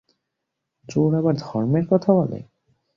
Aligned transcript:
চোর 0.87 1.11
আবার 1.15 1.35
ধর্মের 1.37 1.85
কথা 1.87 2.09
বলে! 2.13 2.39